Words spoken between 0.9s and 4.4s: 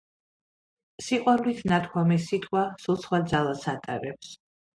სიყვარულით ნათქვამი სიტყვა სულ სხვა ძალას ატარებს.